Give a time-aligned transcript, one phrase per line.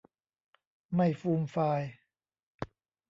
[0.95, 1.81] ไม่ฟูมฟาย